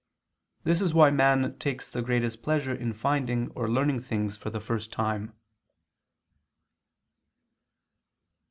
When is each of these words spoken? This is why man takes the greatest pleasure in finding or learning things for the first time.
This 0.63 0.81
is 0.81 0.95
why 0.95 1.11
man 1.11 1.59
takes 1.59 1.87
the 1.91 2.01
greatest 2.01 2.41
pleasure 2.41 2.73
in 2.73 2.91
finding 2.91 3.51
or 3.51 3.69
learning 3.69 3.99
things 4.01 4.35
for 4.35 4.49
the 4.49 4.59
first 4.59 4.91
time. 4.91 5.35